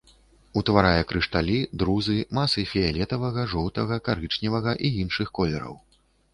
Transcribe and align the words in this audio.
Утварае 0.61 1.01
крышталі, 1.11 1.57
друзы, 1.83 2.17
масы 2.39 2.65
фіялетавага, 2.71 3.47
жоўтага, 3.55 4.01
карычневага 4.11 4.77
і 4.85 4.93
іншых 5.07 5.27
колераў. 5.41 5.81